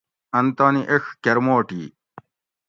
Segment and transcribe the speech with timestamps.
[0.37, 1.83] ان تانی ایڄ کۤرموٹی